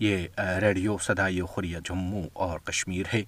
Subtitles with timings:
[0.00, 0.26] یہ
[0.60, 3.22] ریڈیو سدائی خوریہ جموں اور کشمیر ہے۔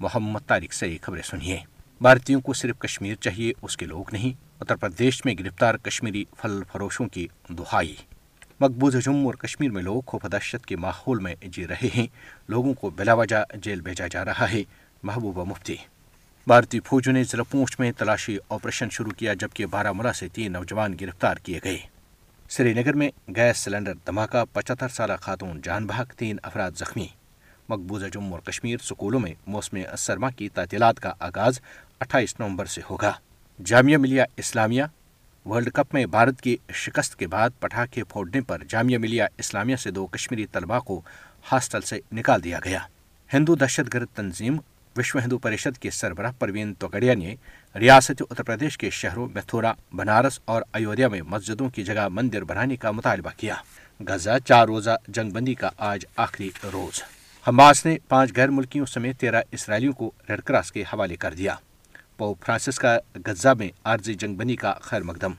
[0.00, 1.60] محمد طارق سے یہ خبریں سنیے۔
[2.00, 6.62] بھارتیوں کو صرف کشمیر چاہیے، اس کے لوگ نہیں۔ اتر پردیش میں گرفتار کشمیری پھل
[6.72, 7.96] فروشوں کی دہائی۔
[8.60, 12.06] مقبوضہ جموں اور کشمیر میں لوگ خوف دہشت کے ماحول میں جی رہے ہیں۔
[12.48, 14.62] لوگوں کو بلا وجہ جیل بھیجا جا رہا ہے۔
[15.02, 15.76] محبوبہ مفتی۔
[16.46, 20.52] بھارتی فوجوں نے ضلع پونچھ میں تلاشی آپریشن شروع کیا، جبکہ بارہ ملا سے تین
[20.52, 21.78] نوجوان گرفتار کیے گئے۔
[22.48, 27.06] سری نگر میں گیس سلنڈر دھماکہ، پچہتر سالہ خاتون جان بحق تین افراد زخمی۔
[27.68, 31.60] مقبوضہ جموں اور کشمیر سکولوں میں موسم سرما کی تعطیلات کا آغاز
[32.00, 33.12] اٹھائیس نومبر سے ہوگا۔
[33.64, 34.84] جامعہ ملیہ اسلامیہ
[35.46, 39.90] ورلڈ کپ میں بھارت کی شکست کے بعد پٹاخے پھوڑنے پر جامعہ ملیہ اسلامیہ سے
[39.90, 41.00] دو کشمیری طلباء کو
[41.52, 42.78] ہاسٹل سے نکال دیا گیا۔
[43.34, 44.56] ہندو دہشت گرد تنظیم
[44.96, 47.36] وشو ہندو پریشد کے سربراہ پروین توگڑیا نے
[47.80, 52.76] ریاست اتر پردیش کے شہروں میتھورا، بنارس اور ایودھیا میں مسجدوں کی جگہ مندر بنانے
[52.76, 53.54] کا مطالبہ کیا۔
[54.08, 57.02] غزہ چار روزہ جنگ بندی کا آج آخری روز۔
[57.48, 61.54] حماس نے پانچ غیر ملکیوں سمیت تیرہ اسرائیلیوں کو ریڈ کراس کے حوالے کر دیا۔
[62.16, 65.32] پوپ فرانسس کا غزہ میں عارضی جنگ بندی کا خیر مقدم۔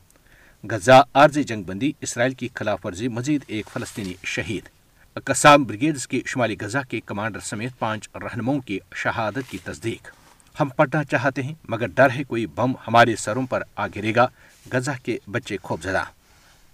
[0.70, 4.75] غزہ عارضی جنگ بندی اسرائیل کی خلاف ورزی مزید ایک فلسطینی شہید۔
[5.24, 10.12] قسام بریگیڈز کی شمالی غزہ کے کمانڈر سمیت پانچ رہنماؤں کی شہادت کی تصدیق۔
[10.60, 14.28] ہم پڑھنا چاہتے ہیں، مگر ڈر ہے کوئی بم ہمارے سروں پر آ گرے گا۔
[14.74, 16.04] غزہ کے بچے خوب زدہ۔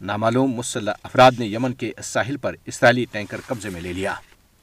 [0.01, 4.13] نامعلوم مسلح افراد نے یمن کے ساحل پر اسرائیلی ٹینکر قبضے میں لے لیا۔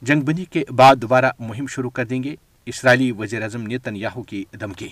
[0.01, 2.35] جنگ بندی کے بعد دوبارہ مہم شروع کر دیں گے،
[2.65, 4.89] اسرائیلی وزیر اعظم نیتن یاہو کی دھمکی۔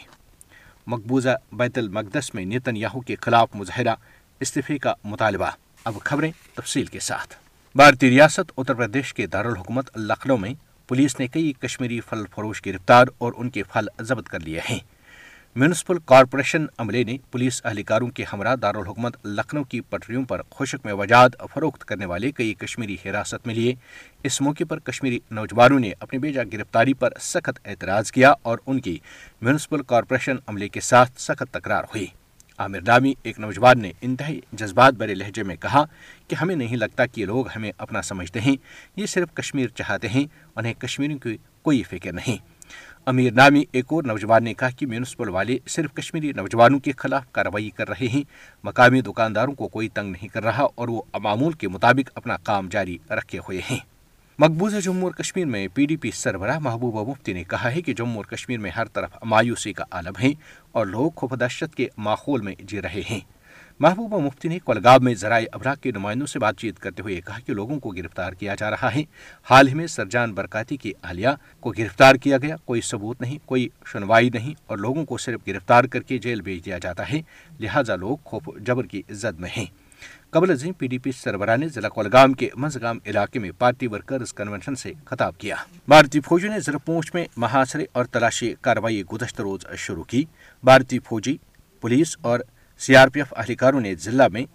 [0.88, 3.96] مقبوضہ بیت المقدس میں نیتن یاہو کے خلاف مظاہرہ،
[4.40, 5.50] استعفے کا مطالبہ۔
[5.84, 7.47] اب خبریں تفصیل کے ساتھ۔
[7.78, 10.54] بھارتی ریاست، اتر پردیش کے دارالحکومت لکھنؤ میں
[10.88, 14.80] پولیس نے کئی کشمیری پھل فروش گرفتار اور ان کے پھل ضبط کر لیے ہیں۔
[15.56, 20.94] میونسپل کارپوریشن عملے نے پولیس اہلکاروں کے ہمراہ دارالحکومت لکھنؤ کی پٹریوں پر خشک میں
[20.94, 23.76] وجاد فروخت کرنے والے کئی کشمیری حراست میں لیے۔
[24.24, 28.80] اس موقع پر کشمیری نوجوانوں نے اپنی بیجا گرفتاری پر سخت اعتراض کیا اور ان
[28.80, 29.00] کی
[29.42, 32.08] میونسپل کارپوریشن عملے کے ساتھ سخت تکرار ہوئی۔
[32.58, 35.84] عامر ڈامی ایک نوجوان نے انتہائی جذبات برے لہجے میں کہا
[36.28, 38.56] کہ ہمیں نہیں لگتا کہ لوگ ہمیں اپنا سمجھتے ہیں،
[38.96, 40.24] یہ صرف کشمیر چاہتے ہیں،
[40.56, 42.38] انہیں کشمیریوں کی کوئی فکر نہیں۔
[43.06, 47.32] امیر نامی ایک اور نوجوان نے کہا کہ میونسپل والے صرف کشمیری نوجوانوں کے خلاف
[47.32, 48.24] کارروائی کر رہے ہیں۔
[48.64, 52.70] مقامی دکانداروں کو کوئی تنگ نہیں کر رہا اور وہ معمول کے مطابق اپنا کام
[52.70, 53.97] جاری رکھے ہوئے ہیں۔
[54.40, 57.94] مقبوضہ جموں اور کشمیر میں پی ڈی پی سربراہ محبوبہ مفتی نے کہا ہے کہ
[57.94, 60.32] جموں اور کشمیر میں ہر طرف مایوسی کا عالم ہے
[60.72, 63.20] اور لوگ خوف دہشت کے ماحول میں جی رہے ہیں۔
[63.80, 67.40] محبوبہ مفتی نے کولگاب میں ذرائع ابراہ کے نمائندوں سے بات چیت کرتے ہوئے کہا
[67.40, 69.04] کہ لوگوں کو گرفتار کیا جا رہا ہے۔
[69.50, 73.70] حال ہی میں سرجان برکاتی کی اہلیہ کو گرفتار کیا گیا، کوئی ثبوت نہیں، کوئی
[73.92, 77.22] سنوائی نہیں اور لوگوں کو صرف گرفتار کر کے جیل بھیج دیا جاتا ہے۔
[77.60, 79.87] لہٰذا لوگ خوف جبر کی زد میں ہیں۔
[80.32, 84.34] قبل ازیں پی ڈی پی سربراہ نے ضلع کولگام کے منزگام علاقے میں پارٹی ورکرز
[84.34, 85.56] کنونشن سے خطاب کیا۔
[85.88, 90.26] بھارتی فوجی نے ضلع پونچھ میں محاصرے اور تلاشی کارروائی گزشتہ روز شروع کی۔
[90.64, 91.38] بھارتی فوجی،
[91.82, 92.40] پولیس اور
[92.78, 94.46] سی آر پی ایف اہلکاروں نے ضلع میں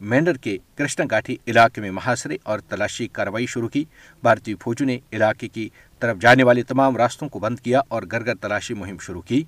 [0.00, 3.84] مینڈر کے کرشنا گاٹھی علاقے میں محاصرے اور تلاشی کارروائی شروع کی۔
[4.22, 5.68] بھارتی فوجوں نے علاقے کی
[6.00, 9.44] طرف جانے والے تمام راستوں کو بند کیا اور گھر گھر تلاشی مہم شروع کی۔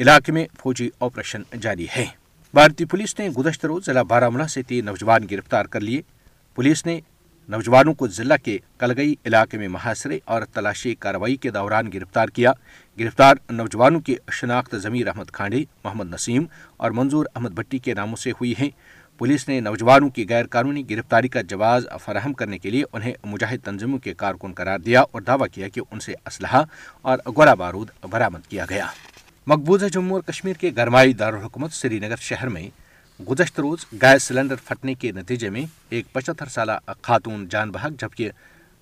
[0.00, 2.23] علاقے میں فوجی آپریشن جاری ہے۔
[2.54, 6.02] بھارتی پولیس نے گزشتہ روز ضلع بارہ سے تین نوجوان گرفتار کر لیے۔
[6.54, 7.00] پولیس نے
[7.48, 12.52] نوجوانوں کو ضلع کے کلگئی علاقے میں محاصرے اور تلاشی کارروائی کے دوران گرفتار کیا۔
[12.98, 16.44] گرفتار نوجوانوں کی شناخت ضمیر احمد کھانڈے، محمد نسیم
[16.76, 18.70] اور منظور احمد بھٹی کے ناموں سے ہوئی ہیں۔
[19.18, 23.64] پولیس نے نوجوانوں کی غیر قانونی گرفتاری کا جواز فراہم کرنے کے لیے انہیں مجاہد
[23.64, 26.62] تنظیموں کے کارکن قرار دیا اور دعویٰ کیا کہ ان سے اسلحہ
[27.02, 28.86] اور گولہ بارود برآمد کیا گیا۔
[29.46, 32.68] مقبوضہ جموں اور کشمیر کے گرمائی دارالحکومت سری نگر شہر میں
[33.30, 38.30] گزشتہ روز گیس سلنڈر پھٹنے کے نتیجے میں ایک پچہتر سالہ خاتون جان بحق جبکہ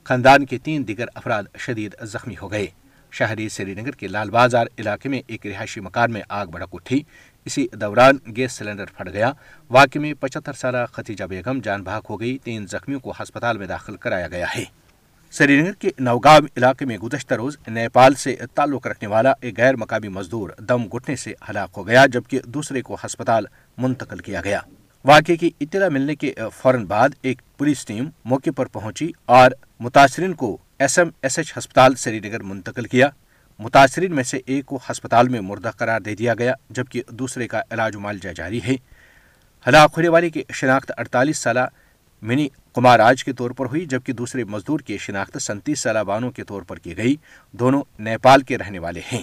[0.05, 2.67] خاندان کے تین دیگر افراد شدید زخمی ہو گئے۔
[3.11, 7.03] شہری سری نگر کے لال بازار علاقے میں ایک رہائشی مکان میں آگ بڑک اٹھی۔
[7.44, 9.32] اسی دوران گیس سلنڈر پھٹ گیا۔
[9.70, 13.67] واقع میں پچہتر سالہ ختیجہ بیگم جان بحق ہو گئی۔ تین زخمیوں کو ہسپتال میں
[13.67, 14.65] داخل کرایا گیا ہے۔
[15.32, 19.76] سری نگر کے نوگام علاقے میں گزشتہ روز نیپال سے تعلق رکھنے والا ایک غیر
[19.76, 23.44] مقامی مزدور دم گھٹنے سے ہلاک ہو گیا، جبکہ دوسرے کو ہسپتال
[23.79, 24.58] منتقل کیا گیا۔
[25.05, 29.50] واقعے کی اطلاع ملنے کے فوراً بعد ایک پولیس ٹیم موقع پر پہنچی اور
[29.81, 33.08] متاثرین کو ایس ایم ایس ایچ ہسپتال سری نگر منتقل کیا۔
[33.58, 37.61] متاثرین میں سے ایک کو ہسپتال میں مردہ قرار دے دیا گیا، جبکہ دوسرے کا
[37.70, 38.76] علاج معالجہ جاری ہے۔
[39.67, 41.61] ہلاک ہونے والے کی شناخت اڑتالیس سالہ
[42.23, 46.31] منی کمار آج کے طور پر ہوئی جبکہ دوسرے مزدور کی شناخت سنتیس سالہ بانوں
[46.31, 47.17] کے طور پر کی گئی۔
[47.53, 49.23] دونوں نیپال کے رہنے والے ہیں۔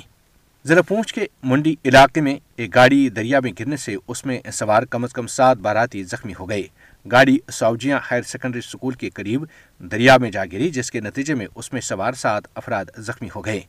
[0.65, 4.83] ضلع پونچھ کے منڈی علاقے میں ایک گاڑی دریا میں گرنے سے اس میں سوار
[4.83, 6.63] کم از کم سات باراتی زخمی ہو گئے۔
[7.11, 9.45] گاڑی ساوجیاں ہائر سیکنڈری اسکول کے قریب
[9.79, 13.45] دریا میں جا گری، جس کے نتیجے میں اس میں سوار سات افراد زخمی ہو
[13.45, 13.61] گئے۔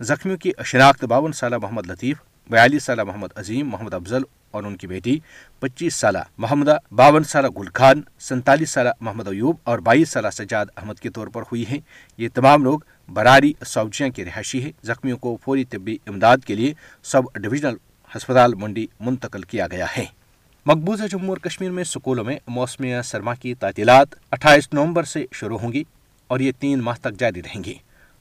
[0.00, 2.16] زخمیوں کی شناخت باون سالہ محمد لطیف،
[2.50, 4.22] بیالیس سالہ محمد عظیم، محمد افضل
[4.54, 5.18] اور ان کی بیٹی
[5.58, 10.66] پچیس سالہ محمدہ، باون سالہ گل خان سینتالیس سالہ محمد ایوب اور بائیس سالہ سجاد
[10.76, 11.78] احمد کے طور پر ہوئی ہیں۔
[12.18, 12.78] یہ تمام لوگ
[13.08, 17.76] براری سوجیاں کے رہائشی ہیں۔ زخمیوں کو فوری طبی امداد کے لیے سب ڈویژنل
[18.16, 20.04] ہسپتال منڈی منتقل کیا گیا ہے۔
[20.66, 25.58] مقبوضہ جموں اور کشمیر میں سکولوں میں موسمیہ سرما کی تعطیلات اٹھائیس نومبر سے شروع
[25.58, 25.84] ہوں گی
[26.26, 27.74] اور یہ تین ماہ تک جاری رہیں گی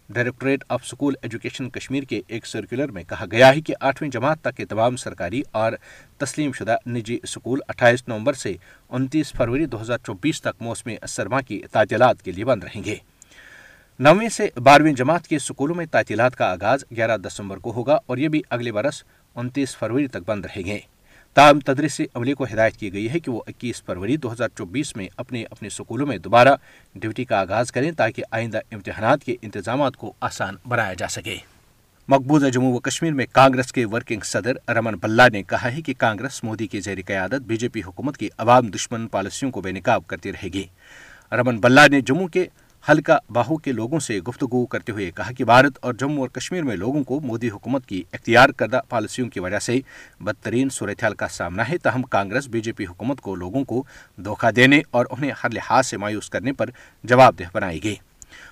[0.10, 4.42] directorate of school education Kashmir کے ایک سرکولر میں کہا گیا ہے کہ آٹھویں جماعت
[4.42, 5.74] تک کے تمام سرکاری اور
[6.18, 8.54] تسلیم شدہ نجی سکول اٹھائیس نومبر سے
[8.90, 12.96] انتیس فروری دو ہزار چوبیس تک موسم سرما کی تعطیلات کے لیے بند رہیں گے۔
[14.00, 18.18] نویں سے بارہویں جماعت کے سکولوں میں تعطیلات کا آغاز گیارہ دسمبر کو ہوگا اور
[18.18, 19.04] یہ بھی اگلے برس
[19.36, 20.80] انتیس فروری تک بند رہیں گے۔
[21.34, 24.96] تاہم تدریسی عملے کو ہدایت کی گئی ہے کہ وہ اکیس فروری دو ہزار چوبیس
[24.96, 26.56] میں اپنے اپنے سکولوں میں دوبارہ
[26.96, 31.38] ڈیوٹی کا آغاز کریں تاکہ آئندہ امتحانات کے انتظامات کو آسان بنایا جا سکے۔
[32.08, 35.94] مقبوضہ جموں و کشمیر میں کانگریس کے ورکنگ صدر رمن بلہ نے کہا ہے کہ
[35.98, 39.72] کانگریس مودی کی زیر قیادت بی جے پی حکومت کی عوام دشمن پالیسیوں کو بے
[39.72, 40.64] نقاب کرتی رہے گی۔
[41.32, 42.46] رمن بلہ نے جموں کے
[42.90, 46.64] ہلکا باہو کے لوگوں سے گفتگو کرتے ہوئے کہا کہ بھارت اور جموں اور کشمیر
[46.64, 49.80] میں لوگوں کو مودی حکومت کی اختیار کردہ پالیسیوں کی وجہ سے
[50.20, 53.84] بدترین صورتحال کا سامنا ہے، تاہم کانگریس بی جے پی حکومت کو لوگوں کو
[54.18, 56.70] دھوکہ دینے اور انہیں ہر لحاظ سے مایوس کرنے پر
[57.04, 57.96] جواب دہ بنائے گی۔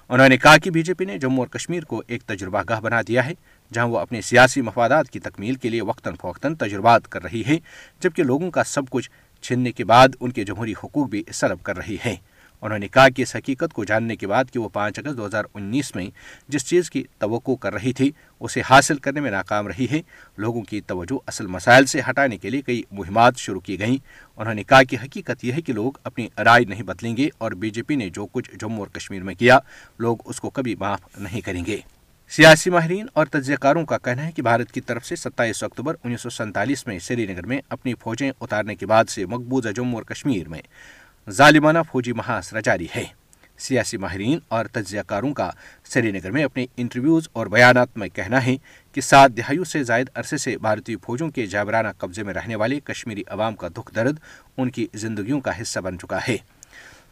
[0.09, 2.79] انہوں نے کہا کہ بی جے پی نے جموں اور کشمیر کو ایک تجربہ گاہ
[2.79, 3.33] بنا دیا ہے،
[3.73, 7.57] جہاں وہ اپنے سیاسی مفادات کی تکمیل کے لیے وقتاً فوقتاً تجربات کر رہی ہے،
[7.99, 9.09] جبکہ لوگوں کا سب کچھ
[9.41, 12.15] چھیننے کے بعد ان کے جمہوری حقوق بھی سلب کر رہی ہے۔
[12.61, 15.25] انہوں نے کہا کہ اس حقیقت کو جاننے کے بعد کہ وہ پانچ اگست دو
[15.25, 16.05] ہزار انیس میں
[16.47, 20.01] جس چیز کی توقع کر رہی تھی، اسے حاصل کرنے میں ناکام رہی ہے۔
[20.37, 23.97] لوگوں کی توجہ اصل مسائل سے ہٹانے کے لیے کئی مہمات شروع کی گئیں۔
[24.37, 27.51] انہوں نے کہا کہ حقیقت یہ ہے کہ لوگ اپنی رائے نہیں بدلیں گے اور
[27.51, 29.59] بی جے پی نے جو کچھ جموں اور کشمیر میں کیا،
[29.99, 31.77] لوگ اس کو کبھی معاف نہیں کریں گے۔
[32.29, 35.95] سیاسی ماہرین اور تجزیہ کاروں کا کہنا ہے کہ بھارت کی طرف سے ستائیس اکتوبر
[36.03, 39.95] انیس سو سینتالیس میں سری نگر میں اپنی فوجیں اتارنے کے بعد سے مقبوضہ جموں
[39.95, 40.61] اور کشمیر میں
[41.29, 43.03] ظالمانہ فوجی محاصرہ جاری ہے۔
[43.57, 45.49] سیاسی ماہرین اور تجزیہ کاروں کا
[45.83, 48.55] سری نگر میں اپنے انٹرویوز اور بیانات میں کہنا ہے
[48.93, 52.79] کہ سات دہائیوں سے زائد عرصے سے بھارتی فوجوں کے جابرانہ قبضے میں رہنے والے
[52.79, 54.15] کشمیری عوام کا دکھ درد
[54.57, 56.37] ان کی زندگیوں کا حصہ بن چکا ہے۔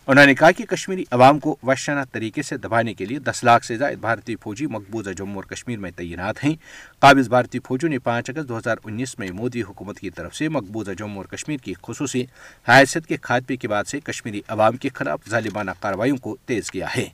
[0.09, 3.65] انہوں نے کہا کہ کشمیری عوام کو وحشانہ طریقے سے دبانے کے لیے دس لاکھ
[3.65, 6.55] سے زائد بھارتی فوجی مقبوضہ جموں اور کشمیر میں تعینات ہیں۔
[6.99, 10.49] قابض بھارتی فوجوں نے پانچ اگست دو ہزار انیس میں مودی حکومت کی طرف سے
[10.49, 12.23] مقبوضہ جموں اور کشمیر کی خصوصی
[12.67, 16.87] حیثیت کے خاتمے کے بعد سے کشمیری عوام کے خلاف ظالمانہ کارروائیوں کو تیز کیا
[16.97, 17.05] ہے۔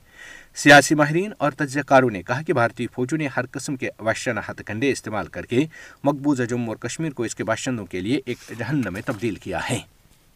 [0.56, 4.40] سیاسی ماہرین اور تجزیہ کاروں نے کہا کہ بھارتی فوجوں نے ہر قسم کے وحشانہ
[4.50, 5.66] ہتھ کنڈے استعمال کر کے
[6.04, 9.60] مقبوضہ جموں اور کشمیر کو اس کے باشندوں کے لیے ایک جہنم میں تبدیل کیا
[9.70, 9.80] ہے۔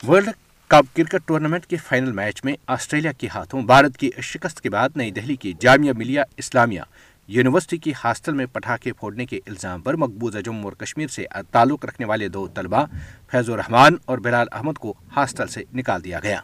[0.07, 0.29] ورلڈ
[0.71, 4.89] کپ کرکٹ ٹورنامنٹ کے فائنل میچ میں آسٹریلیا کے ہاتھوں بھارت کی شکست کے بعد
[4.95, 6.81] نئی دہلی کی جامعہ ملیہ اسلامیہ،
[7.27, 11.85] یونیورسٹی کی ہاسٹل میں پٹاخے پھوڑنے کے الزام پر مقبوضہ جموں اور کشمیر سے تعلق
[11.85, 12.85] رکھنے والے دو طلبہ
[13.31, 16.40] فیض الرحمان اور بلال احمد کو ہاسٹل سے نکال دیا گیا۔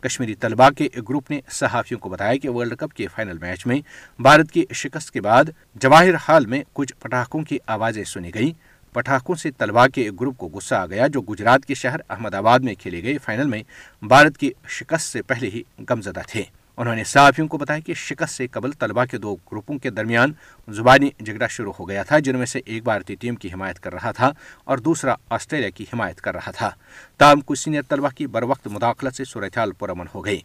[0.00, 3.66] کشمیری طلبہ کے ایک گروپ نے صحافیوں کو بتایا کہ ورلڈ کپ کے فائنل میچ
[3.66, 3.80] میں
[4.18, 5.44] بھارت کی شکست کے بعد
[5.74, 8.52] جواہر حال میں کچھ پٹاخوں کی آوازیں سنی گئیں۔
[8.92, 12.34] پٹاخوں سے طلبا کے ایک گروپ کو غصہ آ گیا جو گجرات کے شہر احمد
[12.34, 13.62] آباد میں کھیلے گئے فائنل میں
[14.02, 16.42] بھارت کی شکست سے پہلے ہی گمزدہ تھے۔
[16.76, 20.32] انہوں نے صحافیوں کو بتایا کہ شکست سے قبل طلبا کے دو گروپوں کے درمیان
[20.68, 23.92] زبانی جھگڑا شروع ہو گیا تھا، جن میں سے ایک بھارتی ٹیم کی حمایت کر
[23.92, 24.32] رہا تھا
[24.64, 26.70] اور دوسرا آسٹریلیا کی حمایت کر رہا تھا۔
[27.16, 30.40] تاہم، کچھ سینئر طلبا کی بر وقت مداخلت سے صورتحال پرامن ہو گئی۔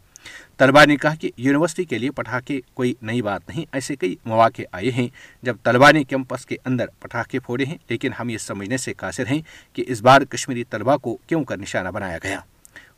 [0.57, 4.61] طلبا نے کہا کہ یونیورسٹی کے لیے پٹاخے کوئی نئی بات نہیں۔ ایسے کئی مواقع
[4.71, 5.07] آئے ہیں
[5.41, 9.27] جب طلبا نے کیمپس کے اندر پٹاخے پھوڑے ہیں، لیکن ہم یہ سمجھنے سے قاصر
[9.27, 9.41] ہیں
[9.73, 12.39] کہ اس بار کشمیری طلبا کو کیوں کر نشانہ بنایا گیا۔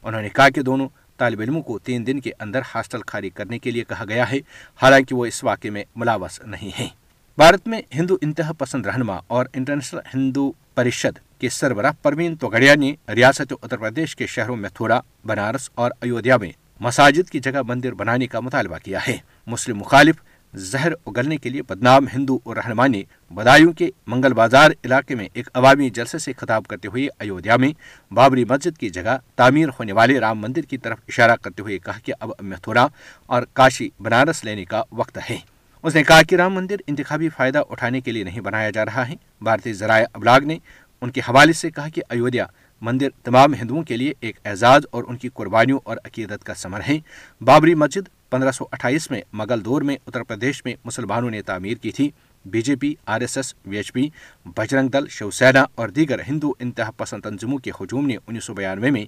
[0.04, 3.60] انہوں نے کہا کہ دونوں طالب علموں کو تین دن کے اندر ہاسٹل خالی کرنے
[3.60, 4.40] کے لیے کہا گیا ہے،
[4.82, 6.90] حالانکہ وہ اس واقعے میں ملاوس نہیں ہیں۔
[7.38, 12.94] بھارت میں ہندو انتہا پسند رہنما اور انٹرنیشنل ہندو پریشد کے سربراہ پروین توگڑیا نے
[13.16, 18.28] ریاست اتر پردیش کے شہروں میتھورا بنارس اور ایودھیا میں مساجد کی جگہ مندر بنانے
[18.28, 19.18] کا مطالبہ کیا ہے۔
[19.48, 20.16] مسلم مخالف
[20.54, 25.50] زہر اگلنے کے لیے بدنام ہندو رہنما نے بدایوں کے منگل بازار علاقے میں ایک
[25.54, 27.72] عوامی جلسے سے خطاب کرتے ہوئے ایودھیا میں
[28.14, 32.00] بابری مسجد کی جگہ تعمیر ہونے والے رام مندر کی طرف اشارہ کرتے ہوئے کہا
[32.04, 32.88] کہ اب متھورا
[33.26, 35.38] اور کاشی بنارس لینے کا وقت ہے۔
[35.84, 39.08] اس نے کہا کہ رام مندر انتخابی فائدہ اٹھانے کے لیے نہیں بنایا جا رہا
[39.08, 40.58] ہے۔ بھارتی ذرائع ابلاغ نے
[41.02, 42.46] ان کے حوالے سے کہا کہ ایودھیا
[42.82, 46.82] مندر تمام ہندوؤں کے لیے ایک اعزاز اور ان کی قربانیوں اور عقیدت کا سمر
[46.88, 47.00] ہے
[47.42, 51.78] بابری مسجد پندرہ سو اٹھائیس میں مغل دور میں اتر پردیش میں مسلمانوں نے تعمیر
[51.78, 52.10] کی تھی۔
[52.46, 54.10] B J P, R S S, V H P,
[54.46, 58.54] Bajrang Dal Shiv Sena اور دیگر ہندو انتہا پسند تنظیموں کے ہجوم نے انیس سو
[58.54, 59.06] بیانوے میں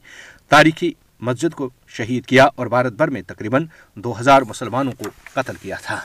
[0.49, 5.53] تاریخی مسجد کو شہید کیا اور بھارت بھر میں تقریباً دو ہزار مسلمانوں کو قتل
[5.61, 5.99] کیا تھا۔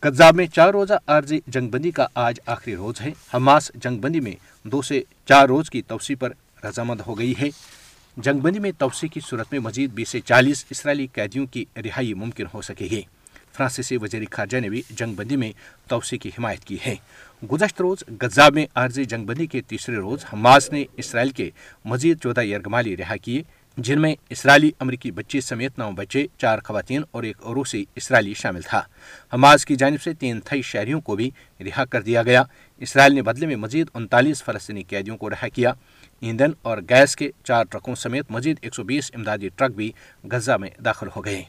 [0.00, 4.20] قذاب میں چار روزہ عارضی جنگ بندی کا آج آخری روز ہے۔ حماس جنگ بندی
[4.20, 4.32] میں
[4.68, 6.32] دو سے چار روز کی توسیع پر
[6.64, 7.48] رضامند ہو گئی ہے۔
[8.16, 12.14] جنگ بندی میں توسیع کی صورت میں مزید بیس سے چالیس اسرائیلی قیدیوں کی رہائی
[12.14, 13.02] ممکن ہو سکے گی۔
[13.52, 15.52] فرانسیسی وزیر خارجہ نے بھی جنگ بندی میں
[15.88, 16.94] توسیع کی حمایت کی ہے۔
[17.52, 21.50] گزشتہ روز غزاب میں عارضی جنگ بندی کے تیسرے روز حماس نے اسرائیل کے
[21.84, 23.42] مزید چودہ یرغمالی رہا کیے،
[23.76, 28.62] جن میں اسرائیلی امریکی بچے سمیت نو بچے، چار خواتین اور ایک روسی اسرائیلی شامل
[28.62, 28.82] تھا۔
[29.34, 31.30] حماس کی جانب سے تین تھئی شہریوں کو بھی
[31.60, 32.42] رہا کر دیا گیا۔
[32.78, 35.72] اسرائیل نے بدلے میں مزید انتالیس فلسطینی قیدیوں کو رہا کیا۔
[36.20, 39.92] ایندھن اور گیس کے چار ٹرکوں سمیت مزید ایک سو بیس امدادی ٹرک بھی
[40.32, 41.42] غزہ میں داخل ہو گئے۔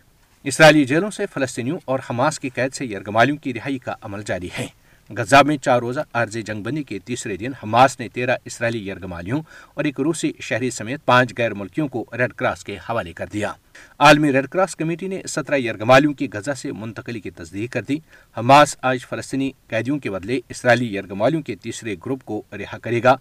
[0.43, 4.49] اسرائیلی جیلوں سے فلسطینیوں اور حماس کی قید سے یرغمالیوں کی رہائی کا عمل جاری
[4.59, 4.67] ہے۔
[5.09, 9.41] غزہ میں چار روزہ عارضی جنگ بندی کے تیسرے دن حماس نے تیرہ اسرائیلی یرغمالیوں
[9.73, 13.51] اور ایک روسی شہری سمیت پانچ غیر ملکیوں کو ریڈ کراس کے حوالے کر دیا۔
[13.99, 17.97] عالمی ریڈ کراس کمیٹی نے سترہ یرغمالیوں کی غزہ سے منتقلی کی تصدیق کر دی۔
[18.37, 23.15] حماس آج فلسطینی قیدیوں کے بدلے اسرائیلی یرغمالیوں کے تیسرے گروپ کو رہا کرے گا۔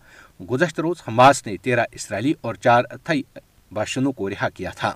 [0.50, 3.22] گزشتہ روز حماس نے تیرہ اسرائیلی اور چار تھئی
[3.72, 4.94] باشندوں کو رہا کیا تھا۔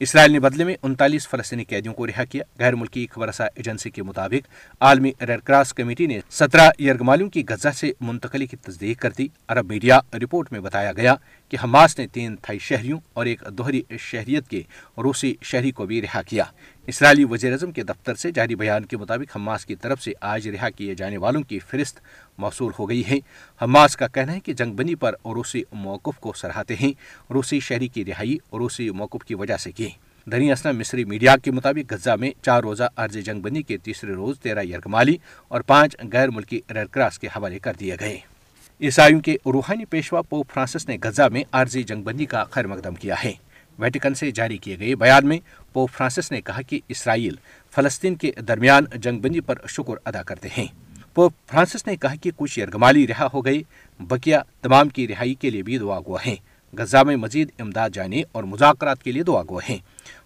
[0.00, 3.90] اسرائیل نے بدلے میں انتالیس فلسطینی قیدیوں کو رہا کیا۔ غیر ملکی خبر رساں ایجنسی
[3.90, 4.48] کے مطابق
[4.80, 9.28] عالمی ریڈ کراس کمیٹی نے سترہ یرغمالیوں کی غزہ سے منتقلی کی تصدیق کر دی۔
[9.48, 11.14] عرب میڈیا رپورٹ میں بتایا گیا
[11.48, 14.62] کہ حماس نے تین تھائی شہریوں اور ایک دوہری شہریت کے
[14.98, 16.44] روسی شہری کو بھی رہا کیا۔
[16.86, 20.48] اسرائیلی وزیر اعظم کے دفتر سے جاری بیان کے مطابق حماس کی طرف سے آج
[20.48, 22.00] رہا کیے جانے والوں کی فہرست
[22.38, 23.16] موصول ہو گئی ہے۔
[23.62, 26.92] حماس کا کہنا ہے کہ جنگ بندی پر روسی موقف کو سراہتے ہیں۔
[27.32, 29.88] روسی شہری کی رہائی روسی موقف کی وجہ سے کی۔
[30.26, 34.12] دنی اسنا مصری میڈیا کے مطابق غزہ میں چار روزہ عرض جنگ بندی کے تیسرے
[34.12, 35.16] روز تیرہ یرغمالی
[35.48, 38.35] اور پانچ غیر ملکی ریڈ کراس کے حوالے کر دیے گئے۔
[38.80, 42.94] عیسائیوں کے روحانی پیشوا پوپ فرانسس نے غزہ میں عارضی جنگ بندی کا خیر مقدم
[42.94, 43.32] کیا ہے۔
[43.78, 45.38] ویٹیکن سے جاری کیے گئے بیان میں
[45.72, 47.34] پوپ فرانسس نے کہا کہ اسرائیل
[47.70, 50.66] فلسطین کے درمیان جنگ بندی پر شکر ادا کرتے ہیں۔
[51.14, 53.58] پوپ فرانسس نے کہا کہ کچھ یرغمالی رہا ہو گئے،
[54.00, 56.36] بقیہ تمام کی رہائی کے لیے بھی دعا گوا ہیں۔
[56.78, 59.78] غزہ میں مزید امداد جانے اور مذاکرات کے لیے دعا گوا ہیں۔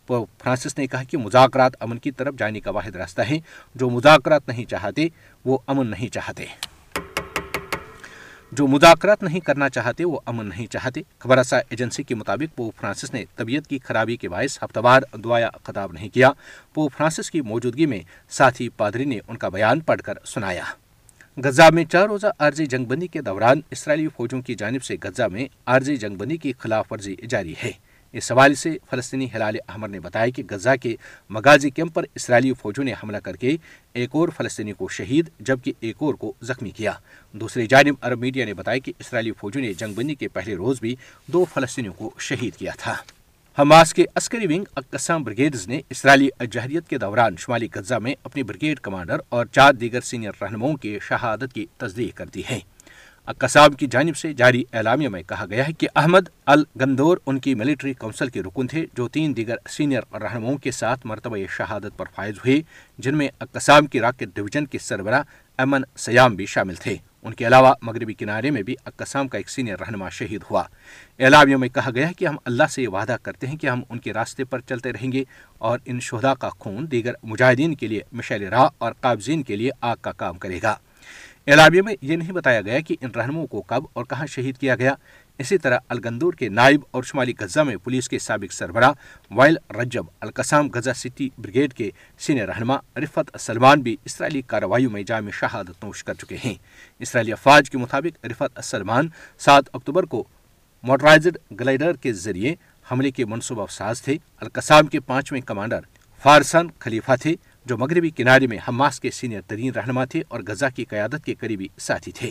[0.06, 3.38] پوپ فرانسس نے کہا کہ مذاکرات امن کی طرف جانے کا واحد راستہ ہے۔
[3.74, 5.06] جو مذاکرات نہیں چاہتے،
[5.44, 6.69] وہ امن نہیں چاہتے۔
[8.52, 12.76] جو مذاکرات نہیں کرنا چاہتے، وہ امن نہیں چاہتے۔ خبر رساں ایجنسی کے مطابق پوپ
[12.76, 16.30] فرانسس نے طبیعت کی خرابی کے باعث ہفتہ وار دعایا خطاب نہیں کیا۔
[16.74, 20.64] پوپ فرانسس کی موجودگی میں ساتھی پادری نے ان کا بیان پڑھ کر سنایا۔
[21.36, 25.28] غزہ میں چار روزہ عارضی جنگ بندی کے دوران اسرائیلی فوجوں کی جانب سے غزہ
[25.32, 27.72] میں عارضی جنگ بندی کی خلاف ورزی جاری ہے۔
[28.12, 30.96] اس حوالے سے فلسطینی ہلال احمر نے بتایا کہ غزہ کے
[31.30, 33.56] مغازی کیمپ پر اسرائیلی فوجوں نے حملہ کر کے
[33.92, 36.92] ایک اور فلسطینی کو شہید، جبکہ ایک اور کو زخمی کیا۔
[37.32, 40.80] دوسری جانب، عرب میڈیا نے بتایا کہ اسرائیلی فوجوں نے جنگ بندی کے پہلے روز
[40.80, 40.94] بھی
[41.26, 42.94] دو فلسطینیوں کو شہید کیا تھا۔
[43.58, 48.42] حماس کے عسکری ونگ اقسام بریگیڈز نے اسرائیلی جہریت کے دوران شمالی غزہ میں اپنی
[48.42, 52.60] بریگیڈ کمانڈر اور چار دیگر سینئر رہنماؤں کی شہادت کی تصدیق کر دی ہے۔
[53.26, 57.54] قصاب کی جانب سے جاری اعلامیہ میں کہا گیا ہے کہ احمد الگندور ان کی
[57.54, 62.06] ملٹری کونسل کے رکن تھے جو تین دیگر سینئر رہنماؤں کے ساتھ مرتبہ شہادت پر
[62.14, 62.60] فائز ہوئے،
[62.98, 65.22] جن میں قصاب کی راکٹ ڈویژن کے سربراہ
[65.58, 69.50] امن سیام بھی شامل تھے۔ ان کے علاوہ مغربی کنارے میں بھی اقسام کا ایک
[69.50, 70.62] سینئر رہنما شہید ہوا۔
[71.18, 73.98] اعلامیوں میں کہا گیا کہ ہم اللہ سے یہ وعدہ کرتے ہیں کہ ہم ان
[73.98, 75.24] کے راستے پر چلتے رہیں گے
[75.58, 79.70] اور ان شہدا کا خون دیگر مجاہدین کے لیے مشعل راہ اور قابضین کے لیے
[79.80, 80.76] آگ کا کام کرے گا۔
[81.46, 84.74] اعلامیہ میں یہ نہیں بتایا گیا کہ ان رہنموں کو کب اور کہاں شہید کیا
[84.74, 84.94] گیا۔
[85.38, 88.92] اسی طرح الگندور کے نائب اور شمالی غزہ میں پولیس کے سابق سربراہ
[89.30, 95.02] وائل رجب القسام غزہ سٹی بریگیڈ کے سینئر رہنما رفت سلمان بھی اسرائیلی کارروائیوں میں
[95.02, 96.54] جامع شہادت نوش کر چکے ہیں۔
[96.98, 100.24] اسرائیلی افواج کے مطابق رفت سلمان سات اکتوبر کو
[100.82, 102.54] موٹرائزڈ گلائڈر کے ذریعے
[102.92, 105.80] حملے کے منصوبہ ساز تھے۔ القسام کے پانچویں کمانڈر
[106.22, 107.34] فارسان خلیفہ تھے۔
[107.66, 111.34] جو مغربی کنارے میں حماس کے سینئر ترین رہنما تھے اور غزہ کی قیادت کے
[111.34, 112.30] قریبی ساتھی تھے۔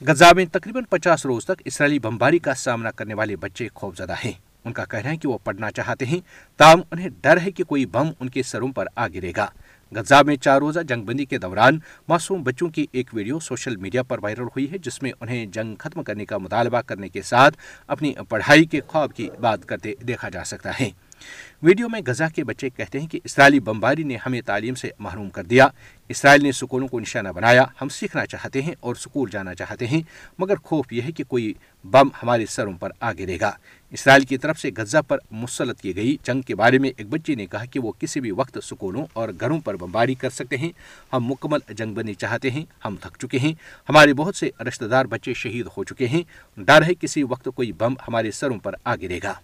[0.00, 4.14] غزہ میں تقریباً پچاس روز تک اسرائیلی بمباری کا سامنا کرنے والے بچے خوف زدہ
[4.24, 4.32] ہیں۔
[4.64, 6.18] ان کا کہنا ہے کہ وہ پڑھنا چاہتے ہیں۔
[6.56, 9.46] تاہم، انہیں ڈر ہے کہ کوئی بم ان کے سروں پر آ گرے گا۔
[9.92, 14.02] غزہ میں چار روزہ جنگ بندی کے دوران معصوم بچوں کی ایک ویڈیو سوشل میڈیا
[14.02, 17.56] پر وائرل ہوئی ہے، جس میں انہیں جنگ ختم کرنے کا مطالبہ کرنے کے ساتھ
[17.86, 20.90] اپنی پڑھائی کے خواب کی بات کرتے دیکھا جا سکتا ہے۔
[21.62, 25.30] ویڈیو میں غزہ کے بچے کہتے ہیں کہ اسرائیلی بمباری نے ہمیں تعلیم سے محروم
[25.30, 25.68] کر دیا۔
[26.08, 30.02] اسرائیل نے سکولوں کو نشانہ بنایا۔ ہم سیکھنا چاہتے ہیں اور سکول جانا چاہتے ہیں،
[30.38, 33.52] مگر خوف یہ ہے کہ کوئی بم ہمارے سروں پر آ گرے گا۔
[33.90, 37.34] اسرائیل کی طرف سے غزہ پر مسلط کی گئی۔ جنگ کے بارے میں ایک بچے
[37.34, 40.70] نے کہا کہ وہ کسی بھی وقت سکولوں اور گھروں پر بمباری کر سکتے ہیں۔
[41.12, 43.52] ہم مکمل جنگ بندی چاہتے ہیں۔ ہم تھک چکے ہیں۔
[43.88, 46.22] ہمارے بہت سے رشتہ دار بچے شہید ہو چکے ہیں۔
[46.56, 49.34] ڈر ہے کسی وقت کوئی بم ہمارے سروں پر آ گرے گا۔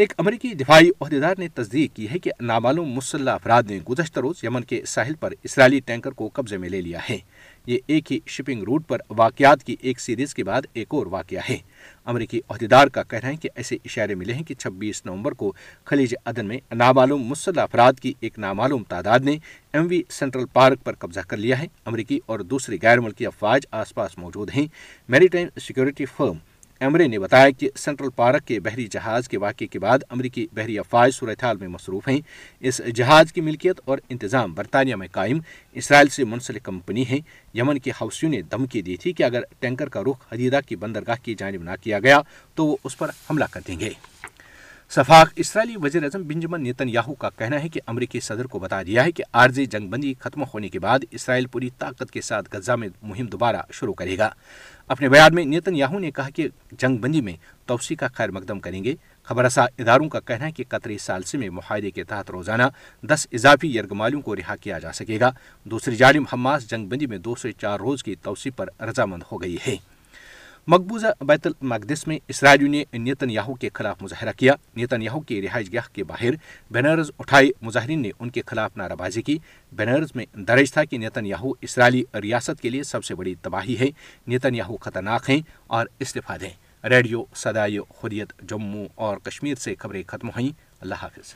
[0.00, 4.44] ایک امریکی دفاعی عہدیدار نے تصدیق کی ہے کہ نامعلوم مسلح افراد نے گزشتہ روز
[4.44, 7.18] یمن کے ساحل پر اسرائیلی ٹینکر کو قبضے میں لے لیا ہے
[7.66, 11.38] یہ ایک ہی شپنگ روٹ پر واقعات کی ایک سیریز کے بعد ایک اور واقعہ
[11.50, 11.56] ہے۔
[12.04, 15.52] امریکی عہدیدار کا کہنا ہے کہ ایسے اشارے ملے ہیں کہ چھبیس نومبر کو
[15.84, 19.38] خلیج عدن میں نامعلوم مسلح افراد کی ایک نامعلوم تعداد نے
[19.72, 23.66] ایم وی سینٹرل پارک پر قبضہ کر لیا ہے۔ امریکی اور دوسری غیر ملکی افواج
[23.70, 24.66] آس پاس موجود ہیں۔
[25.08, 26.36] میری ٹائم سیکورٹی فرم
[26.80, 30.78] ایمرے نے بتایا کہ سینٹرل پارک کے بحری جہاز کے واقعے کے بعد امریکی بحری
[30.78, 32.20] افواج صورتحال میں مصروف ہیں۔
[32.60, 35.40] اس جہاز کی ملکیت اور انتظام برطانیہ میں قائم۔
[35.72, 37.18] اسرائیل سے منسلک کمپنی ہے
[37.54, 41.16] یمن کے حوثیوں نے دھمکی دی تھی کہ اگر ٹینکر کا رخ حدیدہ کی بندرگاہ
[41.22, 42.20] کی جانب نہ کیا گیا
[42.54, 43.90] تو وہ اس پر حملہ کر دیں گے۔
[44.94, 48.82] سفاق اسرائیلی وزیر اعظم بنجمن نیتن یاہو کا کہنا ہے کہ امریکی صدر کو بتا
[48.82, 52.48] دیا ہے کہ عارضی جنگ بندی ختم ہونے کے بعد اسرائیل پوری طاقت کے ساتھ
[52.52, 54.30] غزہ میں مہم دوبارہ شروع کرے گا۔
[54.88, 57.32] اپنے بیان میں نیتن یاہو نے کہا کہ جنگ بندی میں
[57.66, 61.38] توسیع کا خیر مقدم کریں گے۔ خبر رساں اداروں کا کہنا ہے کہ قطری سالسی
[61.38, 62.62] میں معاہدے کے تحت روزانہ
[63.02, 65.30] دس اضافی یرغمالیوں کو رہا کیا جا سکے گا۔
[65.64, 69.42] دوسری جانب حماس جنگ بندی میں دو سے چار روز کی توسیع پر رضامند ہو
[69.42, 69.76] گئی ہے۔
[70.66, 75.42] مقبوضہ بیت المقدس میں اسرائیلیوں نے نیتن یاہو کے خلاف مظاہرہ کیا۔ نیتن یاہو کی
[75.42, 76.30] رہائش گاہ کے باہر
[76.70, 79.38] بینرز اٹھائے مظاہرین نے ان کے خلاف نعرہ بازی کی۔
[79.72, 83.78] بینرز میں درج تھا کہ نیتن یاہو اسرائیلی ریاست کے لیے سب سے بڑی تباہی
[83.80, 83.86] ہے۔
[84.26, 90.02] نیتن یاہو خطرناک ہیں اور استفا دیں۔ ریڈیو سدائے حریت جموں اور کشمیر سے خبریں
[90.06, 90.50] ختم ہوئیں۔
[90.80, 91.34] اللہ حافظ۔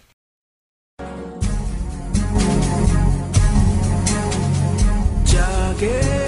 [5.33, 6.24] جاگے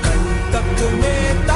[0.01, 1.46] کل تک میں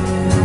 [0.00, 0.37] Thank you.